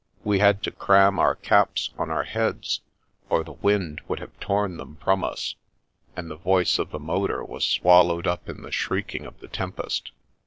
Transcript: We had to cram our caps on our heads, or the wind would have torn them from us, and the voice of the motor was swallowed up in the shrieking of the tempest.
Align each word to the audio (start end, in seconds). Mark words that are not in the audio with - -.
We 0.23 0.39
had 0.39 0.63
to 0.63 0.71
cram 0.71 1.19
our 1.19 1.35
caps 1.35 1.91
on 1.95 2.09
our 2.09 2.23
heads, 2.23 2.81
or 3.29 3.43
the 3.43 3.51
wind 3.51 4.01
would 4.07 4.17
have 4.19 4.35
torn 4.39 4.77
them 4.77 4.95
from 4.95 5.23
us, 5.23 5.53
and 6.15 6.27
the 6.27 6.35
voice 6.37 6.79
of 6.79 6.89
the 6.89 6.97
motor 6.97 7.43
was 7.43 7.63
swallowed 7.65 8.25
up 8.25 8.49
in 8.49 8.63
the 8.63 8.71
shrieking 8.71 9.27
of 9.27 9.39
the 9.41 9.47
tempest. 9.47 10.11